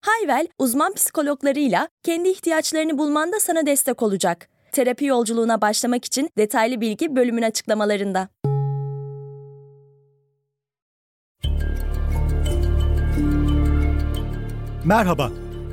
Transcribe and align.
Hayvel, 0.00 0.46
uzman 0.58 0.94
psikologlarıyla 0.94 1.88
kendi 2.02 2.28
ihtiyaçlarını 2.28 2.98
bulmanda 2.98 3.40
sana 3.40 3.66
destek 3.66 4.02
olacak. 4.02 4.48
Terapi 4.72 5.04
yolculuğuna 5.04 5.60
başlamak 5.60 6.04
için 6.04 6.30
detaylı 6.38 6.80
bilgi 6.80 7.16
bölümün 7.16 7.42
açıklamalarında. 7.42 8.28
Merhaba, 14.84 15.30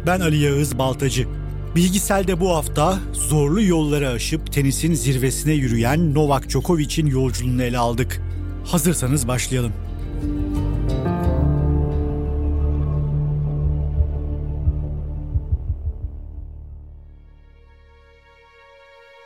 ben 0.07 0.19
Ali 0.19 0.37
Yağız 0.37 0.77
Baltacı. 0.79 1.27
Bilgisel'de 1.75 2.39
bu 2.39 2.55
hafta 2.55 2.99
zorlu 3.13 3.61
yolları 3.61 4.09
aşıp 4.09 4.53
tenisin 4.53 4.93
zirvesine 4.93 5.53
yürüyen 5.53 6.13
Novak 6.13 6.49
Djokovic'in 6.49 7.07
yolculuğunu 7.07 7.63
ele 7.63 7.77
aldık. 7.77 8.21
Hazırsanız 8.65 9.27
başlayalım. 9.27 9.73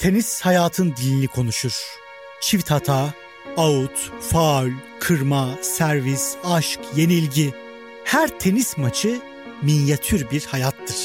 Tenis 0.02 0.42
hayatın 0.42 0.96
dilini 0.96 1.28
konuşur. 1.28 2.00
Çift 2.42 2.72
hata, 2.72 3.14
out, 3.58 4.12
faul, 4.22 4.70
kırma, 5.00 5.50
servis, 5.62 6.36
aşk, 6.44 6.80
yenilgi. 6.96 7.54
Her 8.04 8.40
tenis 8.40 8.78
maçı 8.78 9.20
minyatür 9.62 10.32
bir 10.32 10.46
hayattır. 10.46 10.96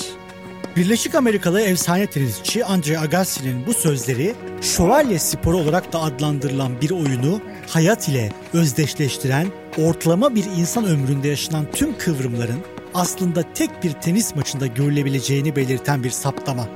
Birleşik 0.77 1.15
Amerikalı 1.15 1.61
efsane 1.61 2.07
tenisçi 2.07 2.65
Andre 2.65 2.99
Agassi'nin 2.99 3.67
bu 3.67 3.75
sözleri 3.75 4.35
şövalye 4.63 5.19
sporu 5.19 5.57
olarak 5.57 5.93
da 5.93 6.01
adlandırılan 6.01 6.81
bir 6.81 6.91
oyunu 6.91 7.41
hayat 7.69 8.09
ile 8.09 8.33
özdeşleştiren 8.53 9.47
ortalama 9.79 10.35
bir 10.35 10.45
insan 10.45 10.87
ömründe 10.87 11.29
yaşanan 11.29 11.71
tüm 11.73 11.99
kıvrımların 11.99 12.61
aslında 12.95 13.53
tek 13.55 13.83
bir 13.85 13.93
tenis 13.93 14.35
maçında 14.35 14.67
görülebileceğini 14.67 15.57
belirten 15.57 16.05
bir 16.05 16.11
saptama. 16.11 16.69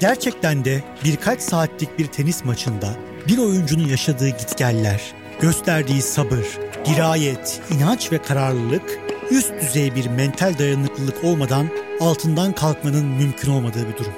Gerçekten 0.00 0.64
de 0.64 0.84
birkaç 1.04 1.40
saatlik 1.40 1.98
bir 1.98 2.06
tenis 2.06 2.44
maçında 2.44 2.96
bir 3.28 3.38
oyuncunun 3.38 3.88
yaşadığı 3.88 4.28
gitgeller, 4.28 5.00
gösterdiği 5.40 6.02
sabır, 6.02 6.58
dirayet, 6.84 7.60
inanç 7.70 8.12
ve 8.12 8.22
kararlılık 8.22 8.98
üst 9.30 9.52
düzey 9.62 9.94
bir 9.94 10.06
mental 10.06 10.58
dayanıklılık 10.58 11.24
olmadan 11.24 11.68
altından 12.00 12.52
kalkmanın 12.52 13.06
mümkün 13.06 13.50
olmadığı 13.50 13.88
bir 13.88 13.96
durum. 13.96 14.12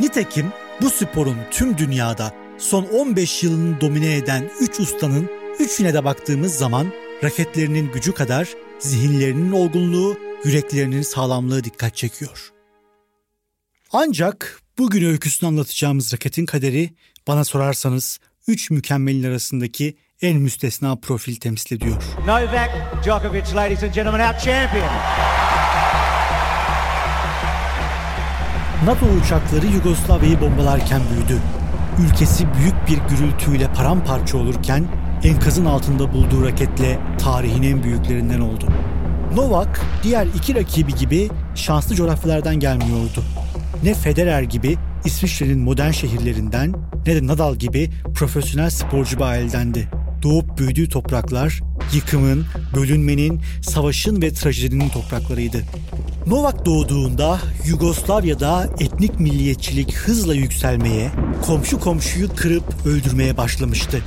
Nitekim 0.00 0.46
bu 0.80 0.90
sporun 0.90 1.38
tüm 1.50 1.78
dünyada 1.78 2.34
son 2.58 2.84
15 2.84 3.42
yılını 3.42 3.80
domine 3.80 4.16
eden 4.16 4.50
3 4.60 4.80
ustanın 4.80 5.30
üçüne 5.60 5.94
de 5.94 6.04
baktığımız 6.04 6.54
zaman 6.54 6.86
raketlerinin 7.24 7.92
gücü 7.92 8.12
kadar 8.12 8.48
zihinlerinin 8.78 9.52
olgunluğu, 9.52 10.16
yüreklerinin 10.44 11.02
sağlamlığı 11.02 11.64
dikkat 11.64 11.96
çekiyor. 11.96 12.55
Ancak 13.98 14.60
bugün 14.78 15.04
öyküsünü 15.04 15.48
anlatacağımız 15.48 16.12
raketin 16.12 16.46
kaderi 16.46 16.90
bana 17.26 17.44
sorarsanız 17.44 18.18
üç 18.48 18.70
mükemmelin 18.70 19.22
arasındaki 19.22 19.96
en 20.22 20.36
müstesna 20.36 20.96
profil 20.96 21.36
temsil 21.36 21.76
ediyor. 21.76 22.02
Novak 22.26 22.70
Djokovic, 23.04 23.54
ladies 23.54 23.82
and 23.82 23.94
gentlemen, 23.94 24.20
our 24.20 24.38
champion. 24.38 24.88
NATO 28.84 29.06
uçakları 29.06 29.66
Yugoslavya'yı 29.66 30.40
bombalarken 30.40 31.02
büyüdü. 31.14 31.42
Ülkesi 32.06 32.44
büyük 32.54 32.88
bir 32.88 33.16
gürültüyle 33.16 33.72
paramparça 33.72 34.38
olurken 34.38 34.88
enkazın 35.24 35.64
altında 35.64 36.12
bulduğu 36.12 36.44
raketle 36.44 36.98
tarihin 37.18 37.62
en 37.62 37.82
büyüklerinden 37.82 38.40
oldu. 38.40 38.68
Novak 39.34 39.80
diğer 40.02 40.26
iki 40.26 40.54
rakibi 40.54 40.94
gibi 40.94 41.28
şanslı 41.54 41.94
coğrafyalardan 41.94 42.60
gelmiyordu. 42.60 43.24
Ne 43.82 43.94
Federer 43.94 44.42
gibi 44.42 44.76
İsviçre'nin 45.04 45.58
modern 45.58 45.90
şehirlerinden 45.90 46.72
ne 47.06 47.14
de 47.14 47.26
Nadal 47.26 47.56
gibi 47.56 47.90
profesyonel 48.14 48.70
sporcu 48.70 49.16
bir 49.16 49.22
ailedendi. 49.22 49.88
Doğup 50.22 50.58
büyüdüğü 50.58 50.88
topraklar 50.88 51.60
yıkımın, 51.94 52.46
bölünmenin, 52.76 53.40
savaşın 53.62 54.22
ve 54.22 54.32
trajedinin 54.32 54.88
topraklarıydı. 54.88 55.62
Novak 56.26 56.66
doğduğunda 56.66 57.38
Yugoslavya'da 57.66 58.68
etnik 58.80 59.20
milliyetçilik 59.20 59.94
hızla 59.94 60.34
yükselmeye, 60.34 61.10
komşu 61.46 61.80
komşuyu 61.80 62.34
kırıp 62.36 62.86
öldürmeye 62.86 63.36
başlamıştı. 63.36 64.00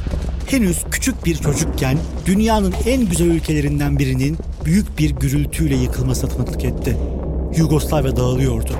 Henüz 0.48 0.84
küçük 0.92 1.26
bir 1.26 1.36
çocukken 1.36 1.98
dünyanın 2.26 2.74
en 2.86 3.06
güzel 3.06 3.28
ülkelerinden 3.28 4.00
birinin 4.00 4.38
büyük 4.66 5.00
bir 5.00 5.10
gürültüyle 5.10 5.76
yıkılmasına 5.76 6.30
tanıklık 6.30 6.66
etti. 6.66 6.98
Yugoslavya 7.58 8.16
dağılıyordu. 8.16 8.74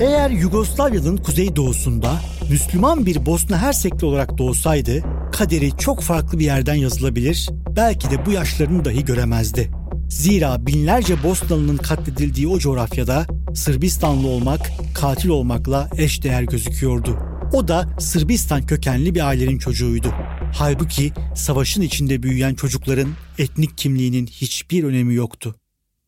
Eğer 0.00 0.30
Yugoslavya'nın 0.30 1.16
kuzeydoğusunda 1.16 2.20
Müslüman 2.50 3.06
bir 3.06 3.26
Bosna 3.26 3.58
Hersekli 3.58 4.06
olarak 4.06 4.38
doğsaydı 4.38 5.04
kaderi 5.32 5.76
çok 5.76 6.00
farklı 6.00 6.38
bir 6.38 6.44
yerden 6.44 6.74
yazılabilir, 6.74 7.48
belki 7.76 8.10
de 8.10 8.26
bu 8.26 8.30
yaşlarını 8.30 8.84
dahi 8.84 9.04
göremezdi. 9.04 9.70
Zira 10.08 10.66
binlerce 10.66 11.22
Bosnalı'nın 11.22 11.76
katledildiği 11.76 12.48
o 12.48 12.58
coğrafyada 12.58 13.26
Sırbistanlı 13.54 14.28
olmak 14.28 14.60
katil 14.94 15.28
olmakla 15.28 15.90
eşdeğer 15.96 16.42
gözüküyordu. 16.42 17.18
O 17.52 17.68
da 17.68 17.88
Sırbistan 17.98 18.66
kökenli 18.66 19.14
bir 19.14 19.26
ailenin 19.26 19.58
çocuğuydu. 19.58 20.14
Halbuki 20.54 21.12
savaşın 21.34 21.82
içinde 21.82 22.22
büyüyen 22.22 22.54
çocukların 22.54 23.08
etnik 23.38 23.78
kimliğinin 23.78 24.26
hiçbir 24.26 24.84
önemi 24.84 25.14
yoktu. 25.14 25.54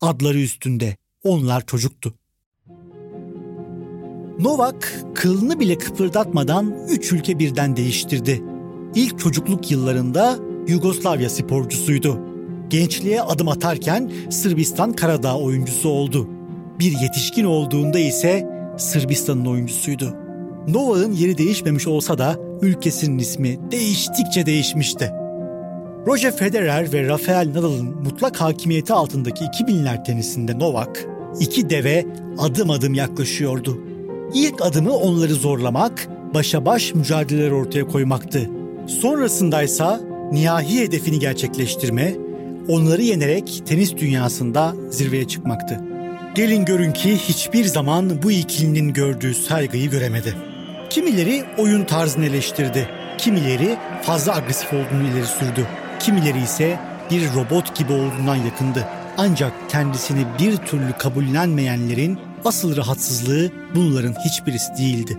Adları 0.01 0.39
üstünde, 0.39 0.97
onlar 1.23 1.65
çocuktu. 1.65 2.13
Novak 4.39 5.03
kılını 5.15 5.59
bile 5.59 5.77
kıpırdatmadan 5.77 6.75
üç 6.89 7.11
ülke 7.11 7.39
birden 7.39 7.75
değiştirdi. 7.75 8.43
İlk 8.95 9.19
çocukluk 9.19 9.71
yıllarında 9.71 10.35
Yugoslavya 10.67 11.29
sporcusuydu. 11.29 12.19
Gençliğe 12.69 13.21
adım 13.21 13.47
atarken 13.47 14.11
Sırbistan 14.29 14.93
Karadağ 14.93 15.37
oyuncusu 15.37 15.89
oldu. 15.89 16.27
Bir 16.79 16.91
yetişkin 17.01 17.43
olduğunda 17.43 17.99
ise 17.99 18.49
Sırbistan'ın 18.77 19.45
oyuncusuydu. 19.45 20.15
Novak'ın 20.67 21.11
yeri 21.11 21.37
değişmemiş 21.37 21.87
olsa 21.87 22.17
da 22.17 22.39
ülkesinin 22.61 23.17
ismi 23.17 23.59
değiştikçe 23.71 24.45
değişmişti. 24.45 25.11
Roger 26.07 26.37
Federer 26.37 26.93
ve 26.93 27.07
Rafael 27.07 27.49
Nadal'ın 27.49 27.95
mutlak 28.03 28.41
hakimiyeti 28.41 28.93
altındaki 28.93 29.43
2000'ler 29.43 30.05
tenisinde 30.05 30.59
Novak 30.59 31.05
iki 31.39 31.69
deve 31.69 32.05
adım 32.37 32.69
adım 32.69 32.93
yaklaşıyordu. 32.93 33.92
İlk 34.33 34.61
adımı 34.61 34.93
onları 34.97 35.33
zorlamak, 35.33 36.07
başa 36.33 36.65
baş 36.65 36.93
mücadeleler 36.93 37.51
ortaya 37.51 37.87
koymaktı. 37.87 38.49
Sonrasındaysa 38.87 40.01
nihai 40.31 40.79
hedefini 40.79 41.19
gerçekleştirme, 41.19 42.13
onları 42.67 43.01
yenerek 43.01 43.63
tenis 43.65 43.97
dünyasında 43.97 44.73
zirveye 44.89 45.27
çıkmaktı. 45.27 45.81
Gelin 46.35 46.65
görün 46.65 46.91
ki 46.91 47.17
hiçbir 47.17 47.65
zaman 47.65 48.23
bu 48.23 48.31
ikilinin 48.31 48.93
gördüğü 48.93 49.33
saygıyı 49.33 49.89
göremedi. 49.89 50.35
Kimileri 50.89 51.43
oyun 51.57 51.83
tarzını 51.83 52.25
eleştirdi, 52.25 52.89
kimileri 53.17 53.77
fazla 54.01 54.35
agresif 54.35 54.73
olduğunu 54.73 55.07
ileri 55.13 55.25
sürdü, 55.25 55.67
kimileri 55.99 56.43
ise 56.43 56.79
bir 57.11 57.21
robot 57.33 57.75
gibi 57.75 57.93
olduğundan 57.93 58.35
yakındı. 58.35 58.87
Ancak 59.17 59.69
kendisini 59.69 60.25
bir 60.39 60.57
türlü 60.57 60.93
kabullenmeyenlerin 60.99 62.19
asıl 62.45 62.77
rahatsızlığı 62.77 63.51
bunların 63.75 64.13
hiçbirisi 64.25 64.77
değildi. 64.77 65.17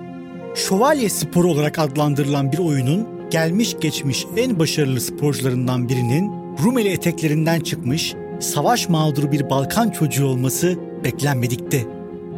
Şövalye 0.55 1.09
sporu 1.09 1.51
olarak 1.51 1.79
adlandırılan 1.79 2.53
bir 2.53 2.59
oyunun 2.59 3.09
gelmiş 3.31 3.77
geçmiş 3.81 4.27
en 4.37 4.59
başarılı 4.59 5.01
sporcularından 5.01 5.89
birinin 5.89 6.33
Rumeli 6.65 6.89
eteklerinden 6.89 7.61
çıkmış, 7.61 8.15
savaş 8.41 8.89
mağduru 8.89 9.33
bir 9.33 9.51
Balkan 9.51 9.91
çocuğu 9.91 10.27
olması 10.27 10.79
beklenmedikti. 11.05 11.87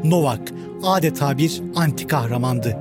Novak 0.04 0.52
adeta 0.82 1.38
bir 1.38 1.62
anti 1.74 2.06
kahramandı. 2.06 2.76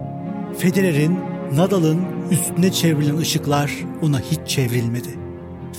Federer'in, 0.58 1.20
Nadal'ın 1.54 2.02
üstüne 2.32 2.72
çevrilen 2.72 3.18
ışıklar 3.18 3.72
ona 4.02 4.20
hiç 4.20 4.40
çevrilmedi. 4.48 5.10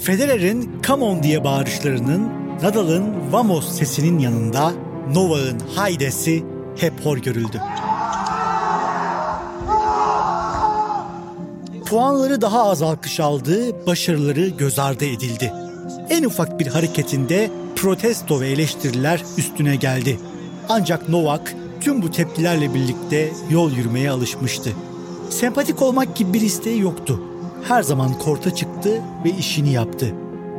Federer'in 0.02 0.70
come 0.86 1.04
on 1.04 1.22
diye 1.22 1.44
bağırışlarının, 1.44 2.28
Nadal'ın 2.62 3.32
vamos 3.32 3.78
sesinin 3.78 4.18
yanında 4.18 4.72
Novak'ın 5.14 5.60
haydesi 5.74 6.44
hep 6.76 7.06
hor 7.06 7.18
görüldü. 7.18 7.60
Puanları 11.86 12.40
daha 12.40 12.70
az 12.70 12.82
alkış 12.82 13.20
aldı, 13.20 13.86
başarıları 13.86 14.48
göz 14.48 14.78
ardı 14.78 15.04
edildi. 15.04 15.52
En 16.10 16.24
ufak 16.24 16.60
bir 16.60 16.66
hareketinde 16.66 17.50
protesto 17.76 18.40
ve 18.40 18.48
eleştiriler 18.48 19.22
üstüne 19.38 19.76
geldi. 19.76 20.18
Ancak 20.68 21.08
Novak 21.08 21.54
tüm 21.80 22.02
bu 22.02 22.10
tepkilerle 22.10 22.74
birlikte 22.74 23.32
yol 23.50 23.72
yürümeye 23.72 24.10
alışmıştı. 24.10 24.70
Sempatik 25.30 25.82
olmak 25.82 26.16
gibi 26.16 26.32
bir 26.32 26.40
isteği 26.40 26.80
yoktu. 26.80 27.20
Her 27.68 27.82
zaman 27.82 28.18
korta 28.18 28.54
çıktı 28.54 29.02
ve 29.24 29.30
işini 29.30 29.72
yaptı. 29.72 30.14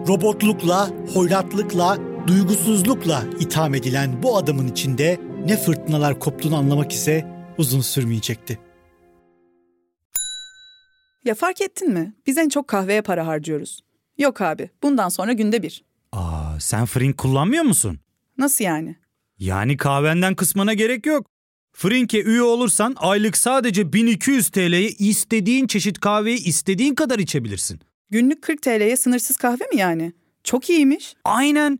Robotlukla, 0.07 0.89
hoyratlıkla, 1.13 1.97
duygusuzlukla 2.27 3.23
itham 3.39 3.75
edilen 3.75 4.23
bu 4.23 4.37
adamın 4.37 4.67
içinde 4.67 5.19
ne 5.45 5.57
fırtınalar 5.57 6.19
koptuğunu 6.19 6.55
anlamak 6.57 6.91
ise 6.91 7.25
uzun 7.57 7.81
sürmeyecekti. 7.81 8.59
Ya 11.25 11.35
fark 11.35 11.61
ettin 11.61 11.89
mi? 11.93 12.13
Biz 12.27 12.37
en 12.37 12.49
çok 12.49 12.67
kahveye 12.67 13.01
para 13.01 13.27
harcıyoruz. 13.27 13.79
Yok 14.17 14.41
abi, 14.41 14.69
bundan 14.83 15.09
sonra 15.09 15.33
günde 15.33 15.63
bir. 15.63 15.83
Aa, 16.11 16.59
sen 16.59 16.85
Frink 16.85 17.17
kullanmıyor 17.17 17.63
musun? 17.63 17.99
Nasıl 18.37 18.63
yani? 18.63 18.95
Yani 19.39 19.77
kahvenden 19.77 20.35
kısmına 20.35 20.73
gerek 20.73 21.05
yok. 21.05 21.27
Frink'e 21.73 22.23
üye 22.23 22.41
olursan 22.41 22.95
aylık 22.97 23.37
sadece 23.37 23.93
1200 23.93 24.49
TL'ye 24.49 24.89
istediğin 24.89 25.67
çeşit 25.67 25.99
kahveyi 25.99 26.37
istediğin 26.43 26.95
kadar 26.95 27.19
içebilirsin. 27.19 27.79
Günlük 28.09 28.41
40 28.41 28.61
TL'ye 28.61 28.97
sınırsız 28.97 29.37
kahve 29.37 29.63
mi 29.73 29.77
yani? 29.77 30.13
Çok 30.43 30.69
iyiymiş. 30.69 31.13
Aynen. 31.23 31.79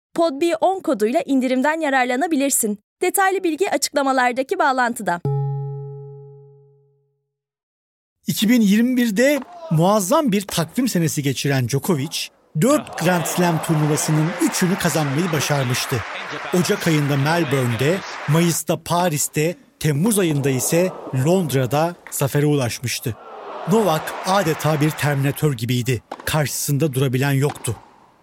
PodB10 0.17 0.81
koduyla 0.81 1.21
indirimden 1.25 1.79
yararlanabilirsin. 1.79 2.79
Detaylı 3.01 3.43
bilgi 3.43 3.71
açıklamalardaki 3.71 4.59
bağlantıda. 4.59 5.21
2021'de 8.27 9.39
muazzam 9.71 10.31
bir 10.31 10.41
takvim 10.41 10.87
senesi 10.87 11.23
geçiren 11.23 11.67
Djokovic, 11.67 12.27
4 12.61 12.99
Grand 12.99 13.25
Slam 13.25 13.63
turnuvasının 13.63 14.27
3'ünü 14.41 14.79
kazanmayı 14.79 15.31
başarmıştı. 15.33 15.95
Ocak 16.59 16.87
ayında 16.87 17.17
Melbourne'de, 17.17 17.97
Mayıs'ta 18.27 18.83
Paris'te, 18.83 19.55
Temmuz 19.79 20.19
ayında 20.19 20.49
ise 20.49 20.91
Londra'da 21.25 21.95
zafere 22.11 22.45
ulaşmıştı. 22.45 23.17
Novak 23.71 24.13
adeta 24.25 24.81
bir 24.81 24.89
terminatör 24.89 25.53
gibiydi. 25.53 26.01
Karşısında 26.25 26.93
durabilen 26.93 27.31
yoktu. 27.31 27.75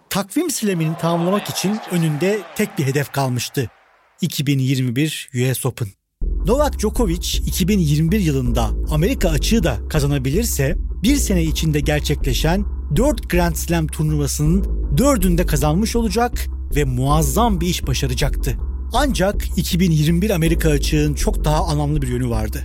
Takvim 0.09 0.49
silemini 0.49 0.97
tamamlamak 0.97 1.49
için 1.49 1.77
önünde 1.91 2.39
tek 2.55 2.77
bir 2.77 2.83
hedef 2.83 3.11
kalmıştı. 3.11 3.69
2021 4.21 5.29
US 5.33 5.65
Open. 5.65 5.87
Novak 6.45 6.79
Djokovic 6.79 7.37
2021 7.45 8.19
yılında 8.19 8.69
Amerika 8.89 9.29
açığı 9.29 9.63
da 9.63 9.77
kazanabilirse 9.89 10.75
bir 11.03 11.15
sene 11.15 11.43
içinde 11.43 11.79
gerçekleşen 11.79 12.65
4 12.95 13.29
Grand 13.29 13.55
Slam 13.55 13.87
turnuvasının 13.87 14.63
4'ünde 14.95 15.45
kazanmış 15.45 15.95
olacak 15.95 16.45
ve 16.75 16.83
muazzam 16.83 17.61
bir 17.61 17.67
iş 17.67 17.87
başaracaktı. 17.87 18.57
Ancak 18.93 19.57
2021 19.57 20.29
Amerika 20.29 20.69
açığın 20.69 21.13
çok 21.13 21.45
daha 21.45 21.65
anlamlı 21.65 22.01
bir 22.01 22.07
yönü 22.07 22.29
vardı. 22.29 22.63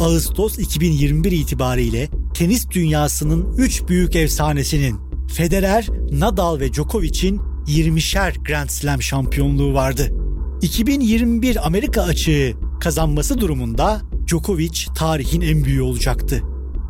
Ağustos 0.00 0.58
2021 0.58 1.32
itibariyle 1.32 2.08
tenis 2.34 2.70
dünyasının 2.70 3.56
3 3.56 3.88
büyük 3.88 4.16
efsanesinin 4.16 5.07
Federer, 5.28 5.88
Nadal 6.10 6.60
ve 6.60 6.72
Djokovic'in 6.72 7.40
20'şer 7.66 8.44
Grand 8.44 8.68
Slam 8.68 9.02
şampiyonluğu 9.02 9.74
vardı. 9.74 10.12
2021 10.62 11.66
Amerika 11.66 12.02
açığı 12.02 12.52
kazanması 12.80 13.38
durumunda 13.38 14.00
Djokovic 14.26 14.84
tarihin 14.96 15.40
en 15.40 15.64
büyüğü 15.64 15.82
olacaktı. 15.82 16.42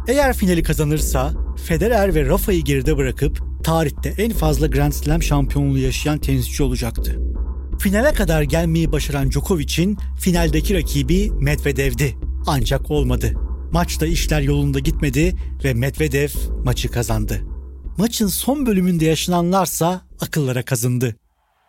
Eğer 0.09 0.37
finali 0.37 0.63
kazanırsa 0.63 1.33
Federer 1.65 2.15
ve 2.15 2.27
Rafa'yı 2.27 2.65
geride 2.65 2.97
bırakıp 2.97 3.43
tarihte 3.65 4.09
en 4.19 4.33
fazla 4.33 4.67
Grand 4.67 4.93
Slam 4.93 5.23
şampiyonluğu 5.23 5.79
yaşayan 5.79 6.19
tenisçi 6.19 6.63
olacaktı. 6.63 7.21
Finale 7.79 8.13
kadar 8.13 8.43
gelmeyi 8.43 8.93
başaran 8.93 9.31
Djokovic'in 9.31 9.99
finaldeki 10.19 10.75
rakibi 10.75 11.31
Medvedev'di. 11.31 12.17
Ancak 12.47 12.91
olmadı. 12.91 13.33
Maçta 13.73 14.07
işler 14.07 14.41
yolunda 14.41 14.79
gitmedi 14.79 15.35
ve 15.65 15.75
Medvedev 15.75 16.29
maçı 16.65 16.89
kazandı. 16.89 17.43
Maçın 17.99 18.27
son 18.27 18.67
bölümünde 18.67 19.05
yaşananlarsa 19.05 20.01
akıllara 20.21 20.63
kazındı. 20.63 21.15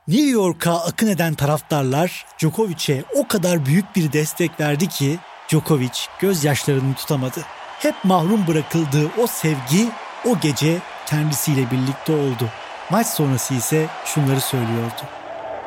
New 0.08 0.30
York'a 0.30 0.74
akın 0.74 1.08
eden 1.08 1.34
taraftarlar 1.34 2.26
Djokovic'e 2.40 3.04
o 3.16 3.28
kadar 3.28 3.66
büyük 3.66 3.96
bir 3.96 4.14
destek 4.14 4.60
verdi 4.60 4.88
ki 4.88 5.18
Djokovic 5.50 6.00
gözyaşlarını 6.20 6.94
tutamadı. 6.96 7.40
Hep 7.80 7.96
mahrum 8.04 8.48
bırakıldığı 8.48 9.12
o 9.24 9.28
sevgi 9.28 9.90
o 10.26 10.40
gece 10.42 10.78
kendisiyle 11.06 11.72
birlikte 11.72 12.14
oldu. 12.14 12.50
Maç 12.90 13.08
sonrası 13.08 13.54
ise 13.54 13.86
şunları 14.06 14.42
söylüyordu. 14.42 15.02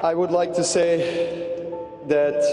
I 0.04 0.14
would 0.14 0.40
like 0.40 0.52
to 0.52 0.64
say 0.64 0.98
that 2.08 2.44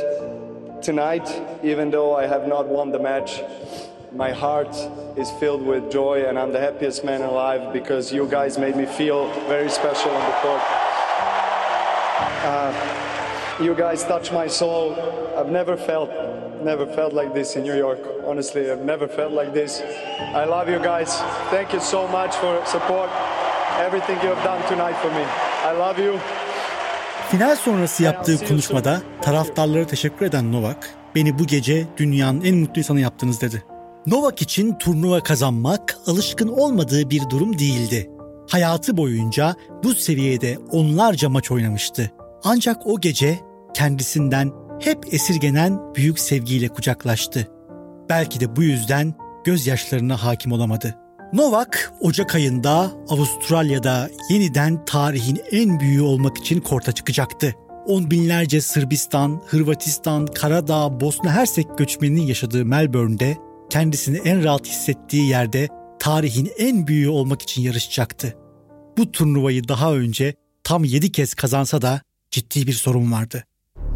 tonight, 0.85 1.41
even 1.63 1.91
though 1.91 2.23
I 2.23 2.27
have 2.27 2.49
not 2.49 2.67
won 2.67 2.91
the 2.91 2.97
match, 2.97 3.31
my 4.11 4.31
heart 4.31 4.75
is 5.17 5.29
filled 5.39 5.65
with 5.65 5.91
joy 5.91 6.25
and 6.27 6.37
I'm 6.37 6.51
the 6.51 6.59
happiest 6.59 7.03
man 7.03 7.21
alive 7.21 7.71
because 7.73 8.11
you 8.11 8.27
guys 8.27 8.57
made 8.57 8.75
me 8.75 8.85
feel 8.85 9.29
very 9.47 9.69
special 9.69 10.11
on 10.11 10.25
the 10.25 10.35
court. 10.41 10.61
Uh, 12.43 12.73
you 13.61 13.75
guys 13.75 14.03
touch 14.03 14.31
my 14.31 14.47
soul. 14.47 14.95
I've 15.37 15.51
never 15.51 15.77
felt, 15.77 16.09
never 16.63 16.85
felt 16.87 17.13
like 17.13 17.33
this 17.33 17.55
in 17.55 17.63
New 17.63 17.77
York. 17.77 17.99
Honestly, 18.25 18.71
I've 18.71 18.83
never 18.83 19.07
felt 19.07 19.31
like 19.31 19.53
this. 19.53 19.81
I 20.33 20.45
love 20.45 20.69
you 20.69 20.79
guys. 20.79 21.21
Thank 21.51 21.73
you 21.73 21.79
so 21.79 22.07
much 22.07 22.35
for 22.35 22.65
support. 22.65 23.09
Everything 23.79 24.17
you 24.23 24.29
have 24.33 24.43
done 24.43 24.61
tonight 24.67 24.95
for 24.95 25.11
me. 25.11 25.25
I 25.63 25.71
love 25.77 25.99
you. 25.99 26.19
Final 27.29 27.55
sonrası 27.55 28.03
yaptığı 28.03 28.47
konuşmada 28.47 29.01
taraftarlara 29.21 29.87
teşekkür 29.87 30.25
eden 30.25 30.51
Novak, 30.51 30.89
beni 31.15 31.39
bu 31.39 31.47
gece 31.47 31.85
dünyanın 31.97 32.41
en 32.41 32.55
mutlu 32.55 32.79
insanı 32.79 32.99
yaptınız 32.99 33.41
dedi. 33.41 33.63
Novak 34.07 34.41
için 34.41 34.73
turnuva 34.73 35.23
kazanmak 35.23 35.97
alışkın 36.07 36.47
olmadığı 36.47 37.09
bir 37.09 37.29
durum 37.29 37.59
değildi. 37.59 38.09
Hayatı 38.49 38.97
boyunca 38.97 39.55
bu 39.83 39.93
seviyede 39.93 40.57
onlarca 40.71 41.29
maç 41.29 41.51
oynamıştı. 41.51 42.11
Ancak 42.43 42.87
o 42.87 42.99
gece 42.99 43.39
kendisinden 43.73 44.51
hep 44.79 45.13
esirgenen 45.13 45.95
büyük 45.95 46.19
sevgiyle 46.19 46.67
kucaklaştı. 46.67 47.47
Belki 48.09 48.39
de 48.39 48.55
bu 48.55 48.63
yüzden 48.63 49.13
gözyaşlarına 49.43 50.23
hakim 50.23 50.51
olamadı. 50.51 50.95
Novak 51.33 51.93
Ocak 52.01 52.35
ayında 52.35 52.91
Avustralya'da 53.09 54.09
yeniden 54.29 54.85
tarihin 54.85 55.39
en 55.51 55.79
büyüğü 55.79 56.01
olmak 56.01 56.37
için 56.37 56.61
korta 56.61 56.91
çıkacaktı. 56.91 57.55
On 57.87 58.11
binlerce 58.11 58.61
Sırbistan, 58.61 59.41
Hırvatistan, 59.47 60.25
Karadağ, 60.25 60.99
Bosna 60.99 61.31
Hersek 61.31 61.77
göçmeninin 61.77 62.21
yaşadığı 62.21 62.65
Melbourne'de 62.65 63.37
kendisini 63.69 64.17
en 64.17 64.43
rahat 64.43 64.67
hissettiği 64.67 65.29
yerde 65.29 65.67
tarihin 65.99 66.51
en 66.57 66.87
büyüğü 66.87 67.09
olmak 67.09 67.41
için 67.41 67.61
yarışacaktı. 67.61 68.37
Bu 68.97 69.11
turnuvayı 69.11 69.67
daha 69.67 69.93
önce 69.93 70.33
tam 70.63 70.83
7 70.83 71.11
kez 71.11 71.33
kazansa 71.33 71.81
da 71.81 72.01
ciddi 72.31 72.67
bir 72.67 72.73
sorun 72.73 73.11
vardı. 73.11 73.43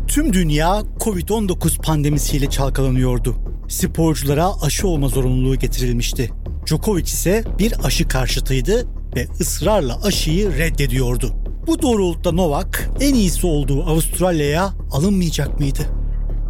Tüm 0.08 0.34
dünya 0.34 0.82
Covid-19 1.00 1.82
pandemisiyle 1.82 2.50
çalkalanıyordu. 2.50 3.36
Sporculara 3.70 4.62
aşı 4.62 4.88
olma 4.88 5.08
zorunluluğu 5.08 5.56
getirilmişti. 5.56 6.32
Djokovic 6.66 7.04
ise 7.04 7.44
bir 7.60 7.86
aşı 7.86 8.08
karşıtıydı 8.08 8.88
ve 9.16 9.28
ısrarla 9.40 10.04
aşıyı 10.04 10.58
reddediyordu. 10.58 11.36
Bu 11.68 11.82
doğrultuda 11.82 12.32
Novak 12.32 12.90
en 13.02 13.14
iyisi 13.14 13.48
olduğu 13.48 13.84
Avustralya'ya 13.84 14.74
alınmayacak 14.92 15.60
mıydı? 15.60 15.82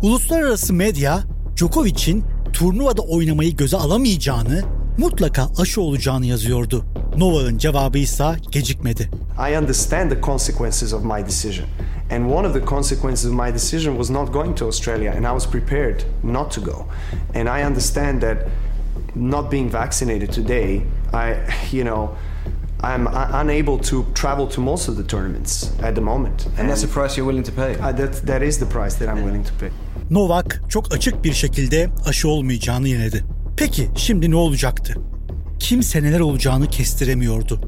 Uluslararası 0.01 0.73
medya 0.73 1.23
Djokovic'in 1.55 2.23
turnuvada 2.63 3.01
oynamayı 3.01 3.55
göze 3.55 3.77
alamayacağını 3.77 4.63
mutlaka 4.97 5.49
aşı 5.57 5.81
olacağını 5.81 6.25
yazıyordu. 6.25 6.85
Novak'ın 7.17 7.57
cevabı 7.57 7.97
ise 7.97 8.25
gecikmedi. 8.51 9.09
I 9.49 9.57
understand 9.57 10.11
the 10.11 10.21
consequences 10.21 10.93
of 10.93 11.03
my 11.03 11.25
decision. 11.25 11.67
And 12.11 12.31
one 12.31 12.47
of 12.47 12.53
the 12.53 12.65
consequences 12.65 13.25
of 13.25 13.31
my 13.31 13.53
decision 13.53 13.97
was 13.97 14.09
not 14.09 14.33
going 14.33 14.57
to 14.57 14.67
Australia, 14.67 15.11
and 15.11 15.25
I 15.25 15.31
was 15.31 15.49
prepared 15.49 16.01
not 16.23 16.51
to 16.51 16.61
go. 16.61 16.85
And 17.35 17.59
I 17.59 17.65
understand 17.65 18.21
that 18.21 18.37
not 19.15 19.51
being 19.51 19.73
vaccinated 19.73 20.31
today, 20.35 20.81
I, 21.13 21.35
you 21.71 21.83
know, 21.83 22.09
I'm 22.83 23.07
unable 23.33 23.79
to 23.89 24.05
travel 24.13 24.49
to 24.49 24.61
most 24.61 24.89
of 24.89 24.97
the 24.97 25.07
tournaments 25.07 25.69
at 25.83 25.95
the 25.95 26.01
moment. 26.01 26.45
And, 26.45 26.59
and 26.59 26.69
that's 26.69 26.81
the 26.81 26.87
price 26.87 27.17
you're 27.17 27.31
willing 27.31 27.45
to 27.45 27.51
pay. 27.51 27.75
Uh, 27.79 27.91
that, 27.93 28.27
that 28.27 28.41
is 28.41 28.59
the 28.59 28.65
price 28.65 28.95
that 28.99 29.09
I'm 29.09 29.23
willing 29.23 29.45
to 29.45 29.53
pay. 29.59 29.69
Novak 30.09 30.61
çok 30.69 30.93
açık 30.93 31.23
bir 31.23 31.33
şekilde 31.33 31.89
aşı 32.05 32.29
olmayacağını 32.29 32.87
yeniledi. 32.87 33.25
Peki 33.57 33.89
şimdi 33.95 34.31
ne 34.31 34.35
olacaktı? 34.35 34.93
Kimse 35.59 36.03
neler 36.03 36.19
olacağını 36.19 36.67
kestiremiyordu. 36.67 37.61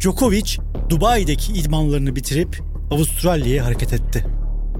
Djokovic, 0.00 0.56
Dubai'deki 0.88 1.52
idmanlarını 1.52 2.16
bitirip 2.16 2.62
Avustralya'ya 2.90 3.64
hareket 3.64 3.92
etti. 3.92 4.24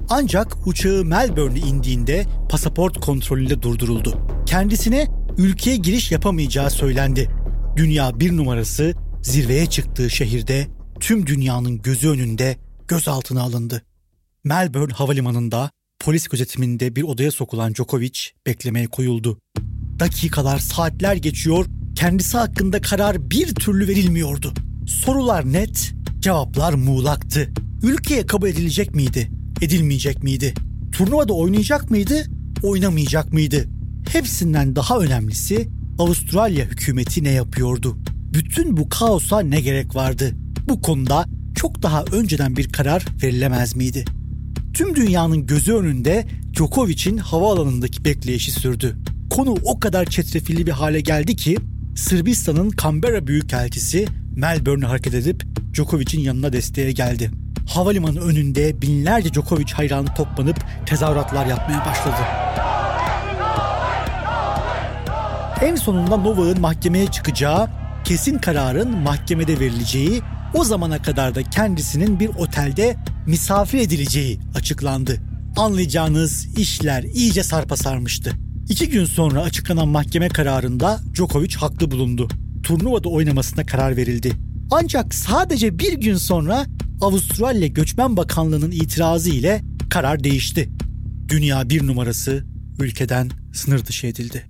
Ancak 0.09 0.67
uçağı 0.67 1.05
Melbourne'e 1.05 1.59
indiğinde 1.59 2.25
pasaport 2.49 2.99
kontrolünde 2.99 3.61
durduruldu. 3.61 4.17
Kendisine 4.45 5.07
ülkeye 5.37 5.77
giriş 5.77 6.11
yapamayacağı 6.11 6.69
söylendi. 6.69 7.29
Dünya 7.75 8.19
bir 8.19 8.37
numarası 8.37 8.93
zirveye 9.23 9.65
çıktığı 9.65 10.09
şehirde 10.09 10.67
tüm 10.99 11.27
dünyanın 11.27 11.81
gözü 11.81 12.09
önünde 12.09 12.57
gözaltına 12.87 13.41
alındı. 13.41 13.81
Melbourne 14.43 14.93
Havalimanı'nda 14.93 15.71
polis 15.99 16.27
gözetiminde 16.27 16.95
bir 16.95 17.03
odaya 17.03 17.31
sokulan 17.31 17.75
Djokovic 17.75 18.19
beklemeye 18.45 18.87
koyuldu. 18.87 19.39
Dakikalar, 19.99 20.59
saatler 20.59 21.15
geçiyor, 21.15 21.65
kendisi 21.95 22.37
hakkında 22.37 22.81
karar 22.81 23.29
bir 23.31 23.55
türlü 23.55 23.87
verilmiyordu. 23.87 24.53
Sorular 24.87 25.53
net, 25.53 25.93
cevaplar 26.19 26.73
muğlaktı. 26.73 27.49
Ülkeye 27.83 28.25
kabul 28.25 28.47
edilecek 28.47 28.95
miydi? 28.95 29.31
Edilmeyecek 29.61 30.23
miydi? 30.23 30.53
Turnuvada 30.91 31.33
oynayacak 31.33 31.91
mıydı? 31.91 32.23
Oynamayacak 32.63 33.33
mıydı? 33.33 33.67
Hepsinden 34.09 34.75
daha 34.75 34.99
önemlisi 34.99 35.69
Avustralya 35.99 36.65
hükümeti 36.65 37.23
ne 37.23 37.31
yapıyordu? 37.31 37.97
Bütün 38.33 38.77
bu 38.77 38.89
kaosa 38.89 39.39
ne 39.39 39.61
gerek 39.61 39.95
vardı? 39.95 40.31
Bu 40.67 40.81
konuda 40.81 41.25
çok 41.55 41.81
daha 41.81 42.03
önceden 42.03 42.57
bir 42.57 42.69
karar 42.69 43.05
verilemez 43.23 43.75
miydi? 43.75 44.05
Tüm 44.73 44.95
dünyanın 44.95 45.45
gözü 45.47 45.73
önünde 45.73 46.25
Djokovic'in 46.53 47.17
havaalanındaki 47.17 48.05
bekleyişi 48.05 48.51
sürdü. 48.51 48.95
Konu 49.29 49.55
o 49.63 49.79
kadar 49.79 50.05
çetrefilli 50.05 50.67
bir 50.67 50.71
hale 50.71 51.01
geldi 51.01 51.35
ki 51.35 51.57
Sırbistan'ın 51.95 52.71
Canberra 52.83 53.27
Büyükelçisi 53.27 54.05
Melbourne'e 54.35 54.87
hareket 54.87 55.13
edip 55.13 55.43
Djokovic'in 55.73 56.21
yanına 56.21 56.53
desteğe 56.53 56.91
geldi. 56.91 57.31
Havalimanı 57.69 58.19
önünde 58.19 58.81
binlerce 58.81 59.33
Djokovic 59.33 59.73
hayranı 59.73 60.13
toplanıp 60.13 60.65
tezahüratlar 60.85 61.45
yapmaya 61.45 61.85
başladı. 61.85 62.21
En 65.61 65.75
sonunda 65.75 66.17
Novak'ın 66.17 66.61
mahkemeye 66.61 67.07
çıkacağı, 67.07 67.82
kesin 68.03 68.37
kararın 68.37 68.97
mahkemede 68.97 69.59
verileceği, 69.59 70.21
o 70.53 70.63
zamana 70.63 71.01
kadar 71.01 71.35
da 71.35 71.43
kendisinin 71.43 72.19
bir 72.19 72.27
otelde 72.27 72.95
misafir 73.27 73.79
edileceği 73.79 74.39
açıklandı. 74.55 75.21
Anlayacağınız 75.57 76.57
işler 76.57 77.03
iyice 77.03 77.43
sarpa 77.43 77.77
sarmıştı. 77.77 78.31
İki 78.69 78.89
gün 78.89 79.05
sonra 79.05 79.41
açıklanan 79.41 79.87
mahkeme 79.87 80.29
kararında 80.29 80.99
Djokovic 81.13 81.55
haklı 81.55 81.91
bulundu. 81.91 82.27
Turnuvada 82.63 83.09
oynamasına 83.09 83.65
karar 83.65 83.97
verildi. 83.97 84.31
Ancak 84.71 85.13
sadece 85.13 85.79
bir 85.79 85.93
gün 85.93 86.15
sonra 86.15 86.65
Avustralya 87.01 87.67
Göçmen 87.67 88.17
Bakanlığı'nın 88.17 88.71
itirazı 88.71 89.29
ile 89.29 89.61
karar 89.89 90.23
değişti. 90.23 90.69
Dünya 91.29 91.69
bir 91.69 91.87
numarası 91.87 92.45
ülkeden 92.79 93.31
sınır 93.53 93.85
dışı 93.85 94.07
edildi. 94.07 94.49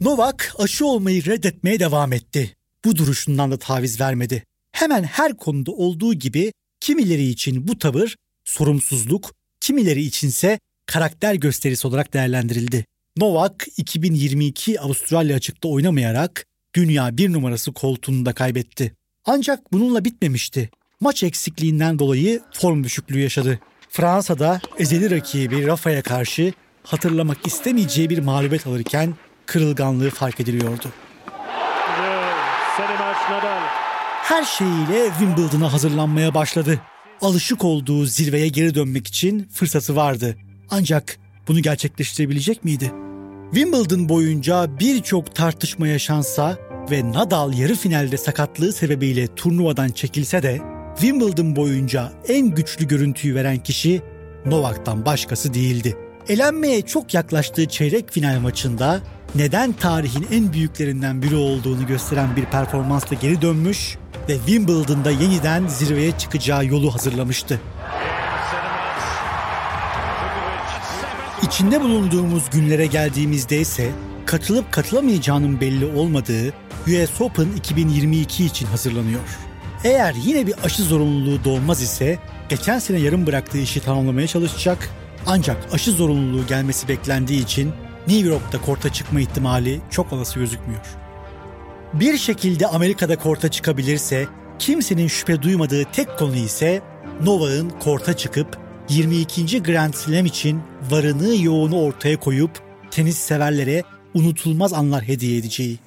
Novak 0.00 0.54
aşı 0.58 0.86
olmayı 0.86 1.26
reddetmeye 1.26 1.80
devam 1.80 2.12
etti. 2.12 2.55
Bu 2.86 2.96
duruşundan 2.96 3.50
da 3.50 3.56
taviz 3.56 4.00
vermedi. 4.00 4.42
Hemen 4.72 5.02
her 5.04 5.36
konuda 5.36 5.70
olduğu 5.70 6.14
gibi 6.14 6.52
kimileri 6.80 7.28
için 7.28 7.68
bu 7.68 7.78
tavır 7.78 8.16
sorumsuzluk, 8.44 9.32
kimileri 9.60 10.02
içinse 10.02 10.58
karakter 10.86 11.34
gösterisi 11.34 11.86
olarak 11.86 12.14
değerlendirildi. 12.14 12.84
Novak 13.16 13.66
2022 13.76 14.80
Avustralya 14.80 15.36
açıkta 15.36 15.68
oynamayarak 15.68 16.46
dünya 16.74 17.16
bir 17.16 17.32
numarası 17.32 17.72
koltuğunu 17.72 18.26
da 18.26 18.32
kaybetti. 18.32 18.94
Ancak 19.24 19.72
bununla 19.72 20.04
bitmemişti. 20.04 20.70
Maç 21.00 21.22
eksikliğinden 21.22 21.98
dolayı 21.98 22.40
form 22.52 22.84
düşüklüğü 22.84 23.20
yaşadı. 23.20 23.60
Fransa'da 23.88 24.60
ezeli 24.78 25.10
rakibi 25.10 25.66
Rafa'ya 25.66 26.02
karşı 26.02 26.52
hatırlamak 26.82 27.46
istemeyeceği 27.46 28.10
bir 28.10 28.18
mağlubiyet 28.18 28.66
alırken 28.66 29.14
kırılganlığı 29.46 30.10
fark 30.10 30.40
ediliyordu. 30.40 30.92
Her 34.22 34.44
şeyiyle 34.44 35.10
Wimbledon'a 35.18 35.72
hazırlanmaya 35.72 36.34
başladı. 36.34 36.80
Alışık 37.20 37.64
olduğu 37.64 38.04
zirveye 38.04 38.48
geri 38.48 38.74
dönmek 38.74 39.06
için 39.06 39.48
fırsatı 39.52 39.96
vardı. 39.96 40.36
Ancak 40.70 41.18
bunu 41.48 41.60
gerçekleştirebilecek 41.60 42.64
miydi? 42.64 42.92
Wimbledon 43.54 44.08
boyunca 44.08 44.78
birçok 44.80 45.34
tartışma 45.34 45.88
yaşansa 45.88 46.56
ve 46.90 47.12
Nadal 47.12 47.52
yarı 47.52 47.74
finalde 47.74 48.16
sakatlığı 48.16 48.72
sebebiyle 48.72 49.26
turnuvadan 49.26 49.88
çekilse 49.88 50.42
de 50.42 50.60
Wimbledon 50.98 51.56
boyunca 51.56 52.12
en 52.28 52.48
güçlü 52.48 52.88
görüntüyü 52.88 53.34
veren 53.34 53.58
kişi 53.58 54.02
Novak'tan 54.44 55.06
başkası 55.06 55.54
değildi. 55.54 55.96
Elenmeye 56.28 56.82
çok 56.82 57.14
yaklaştığı 57.14 57.66
çeyrek 57.66 58.12
final 58.12 58.40
maçında 58.40 59.00
neden 59.34 59.72
tarihin 59.72 60.26
en 60.32 60.52
büyüklerinden 60.52 61.22
biri 61.22 61.36
olduğunu 61.36 61.86
gösteren 61.86 62.36
bir 62.36 62.44
performansla 62.44 63.16
geri 63.16 63.42
dönmüş 63.42 63.98
ve 64.28 64.36
Wimbledon'da 64.36 65.10
yeniden 65.10 65.66
zirveye 65.66 66.18
çıkacağı 66.18 66.66
yolu 66.66 66.94
hazırlamıştı. 66.94 67.60
İçinde 71.42 71.80
bulunduğumuz 71.80 72.50
günlere 72.50 72.86
geldiğimizde 72.86 73.60
ise 73.60 73.90
katılıp 74.26 74.72
katılamayacağının 74.72 75.60
belli 75.60 75.86
olmadığı 75.86 76.48
US 76.86 77.20
Open 77.20 77.48
2022 77.56 78.44
için 78.44 78.66
hazırlanıyor. 78.66 79.20
Eğer 79.84 80.14
yine 80.24 80.46
bir 80.46 80.54
aşı 80.64 80.82
zorunluluğu 80.82 81.44
doğmaz 81.44 81.82
ise 81.82 82.18
geçen 82.48 82.78
sene 82.78 82.98
yarım 82.98 83.26
bıraktığı 83.26 83.58
işi 83.58 83.80
tamamlamaya 83.80 84.26
çalışacak 84.26 84.90
ancak 85.26 85.56
aşı 85.72 85.90
zorunluluğu 85.92 86.46
gelmesi 86.46 86.88
beklendiği 86.88 87.42
için 87.42 87.72
New 88.08 88.28
York'ta 88.28 88.60
korta 88.60 88.92
çıkma 88.92 89.20
ihtimali 89.20 89.80
çok 89.90 90.12
olası 90.12 90.38
gözükmüyor. 90.38 90.86
Bir 91.92 92.18
şekilde 92.18 92.66
Amerika'da 92.66 93.18
korta 93.18 93.50
çıkabilirse 93.50 94.26
kimsenin 94.58 95.06
şüphe 95.06 95.42
duymadığı 95.42 95.84
tek 95.84 96.18
konu 96.18 96.36
ise 96.36 96.82
Novak'ın 97.22 97.70
korta 97.70 98.16
çıkıp 98.16 98.58
22. 98.88 99.62
Grand 99.62 99.94
Slam 99.94 100.26
için 100.26 100.62
varını 100.90 101.36
yoğunu 101.36 101.80
ortaya 101.82 102.20
koyup 102.20 102.50
tenis 102.90 103.18
severlere 103.18 103.82
unutulmaz 104.14 104.72
anlar 104.72 105.02
hediye 105.02 105.38
edeceği. 105.38 105.78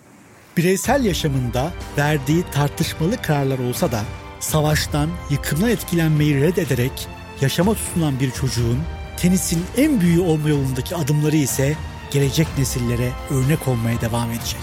Bireysel 0.57 1.05
yaşamında 1.05 1.71
verdiği 1.97 2.43
tartışmalı 2.51 3.21
kararlar 3.21 3.59
olsa 3.59 3.91
da 3.91 4.01
savaştan, 4.39 5.09
yıkımdan 5.29 5.69
etkilenmeyi 5.69 6.41
reddederek 6.41 7.07
yaşama 7.41 7.73
tutunan 7.73 8.19
bir 8.19 8.31
çocuğun 8.31 8.79
tenisin 9.17 9.63
en 9.77 10.01
büyüğü 10.01 10.19
olma 10.19 10.49
yolundaki 10.49 10.95
adımları 10.95 11.35
ise 11.35 11.75
gelecek 12.11 12.47
nesillere 12.57 13.11
örnek 13.29 13.67
olmaya 13.67 14.01
devam 14.01 14.31
edecek. 14.31 14.61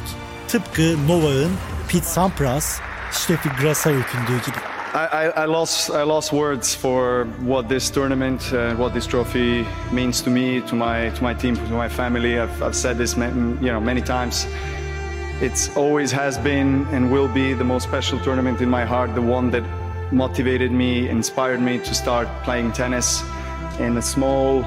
Tıpkı 0.49 1.09
Novak'ın 1.09 1.53
Pete 1.89 2.05
Sampras, 2.05 2.79
Steffi 3.11 3.49
öykündüğü 3.49 4.43
gibi. 4.47 4.57
I, 4.95 5.29
I, 5.45 5.47
lost 5.47 5.91
I 5.91 6.05
lost 6.09 6.31
words 6.31 6.75
for 6.75 7.27
what 7.41 7.69
this 7.69 7.91
tournament, 7.91 8.41
uh, 8.53 8.71
what 8.77 8.95
this 8.95 9.07
trophy 9.07 9.65
means 9.93 10.23
to 10.23 10.31
me, 10.31 10.63
to 10.63 10.77
my 10.77 11.11
to 11.11 11.23
my 11.23 11.35
team, 11.35 11.57
to 11.57 11.77
my 11.77 11.89
family. 11.89 12.41
I've, 12.41 12.63
I've 12.63 12.75
said 12.75 12.97
this 12.97 13.17
you 13.17 13.71
know 13.71 13.81
many 13.81 14.01
times. 14.01 14.47
It's 15.43 15.77
always 15.77 16.13
has 16.13 16.39
been 16.39 16.87
and 16.93 17.13
will 17.13 17.29
be 17.29 17.53
the 17.53 17.65
most 17.65 17.85
special 17.85 18.19
tournament 18.21 18.61
in 18.61 18.71
my 18.71 18.87
heart. 18.87 19.15
The 19.15 19.21
one 19.21 19.51
that 19.51 19.65
motivated 20.13 20.73
me, 20.73 21.11
inspired 21.11 21.61
me 21.61 21.79
to 21.79 21.95
start 21.95 22.29
playing 22.43 22.73
tennis 22.73 23.23
in 23.79 23.99
a 23.99 24.03
small 24.03 24.65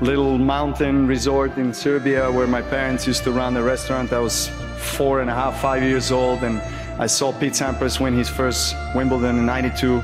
little 0.00 0.36
mountain 0.38 1.06
resort 1.06 1.56
in 1.56 1.72
Serbia 1.72 2.30
where 2.30 2.46
my 2.46 2.62
parents 2.62 3.06
used 3.06 3.24
to 3.24 3.32
run 3.32 3.56
a 3.56 3.62
restaurant. 3.62 4.12
I 4.12 4.20
was 4.20 4.48
four 4.76 5.20
and 5.20 5.30
a 5.30 5.34
half, 5.34 5.60
five 5.60 5.82
years 5.82 6.12
old 6.12 6.42
and 6.42 6.60
I 7.00 7.06
saw 7.06 7.32
Pete 7.32 7.54
Sampras 7.54 7.98
win 8.00 8.14
his 8.14 8.28
first 8.28 8.76
Wimbledon 8.94 9.38
in 9.38 9.46
92 9.46 10.00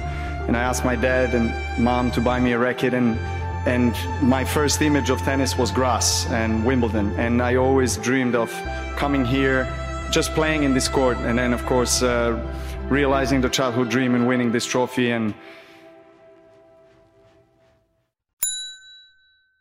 and 0.46 0.56
I 0.56 0.60
asked 0.60 0.84
my 0.84 0.96
dad 0.96 1.34
and 1.34 1.52
mom 1.82 2.10
to 2.12 2.20
buy 2.20 2.40
me 2.40 2.52
a 2.52 2.58
racket 2.58 2.94
and 2.94 3.18
and 3.64 3.94
my 4.20 4.44
first 4.44 4.82
image 4.82 5.08
of 5.08 5.20
tennis 5.20 5.56
was 5.56 5.70
grass 5.70 6.26
and 6.30 6.64
Wimbledon 6.64 7.12
and 7.18 7.40
I 7.40 7.56
always 7.56 7.96
dreamed 7.96 8.34
of 8.34 8.50
coming 8.96 9.24
here 9.24 9.68
just 10.12 10.34
playing 10.34 10.62
in 10.62 10.74
this 10.74 10.88
court, 10.88 11.16
and 11.18 11.38
then 11.38 11.54
of 11.54 11.64
course 11.64 12.02
uh, 12.02 12.38
realizing 12.90 13.40
the 13.40 13.48
childhood 13.48 13.88
dream 13.88 14.14
and 14.14 14.28
winning 14.28 14.52
this 14.52 14.66
trophy 14.66 15.10
and. 15.10 15.34